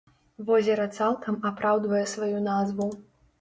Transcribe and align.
Возера 0.47 0.87
цалкам 1.03 1.37
апраўдвае 1.51 2.01
сваю 2.15 2.41
назву. 2.49 2.89